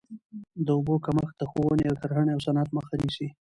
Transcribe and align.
د 0.65 0.67
اوبو 0.77 0.95
کمښت 1.05 1.35
د 1.39 1.43
ښووني، 1.51 1.85
کرهڼې 2.01 2.31
او 2.33 2.41
صنعت 2.45 2.69
مخه 2.77 2.93
نیسي. 3.01 3.27